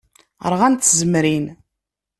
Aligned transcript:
Ṛɣant 0.51 0.81
tzemrin. 0.89 1.45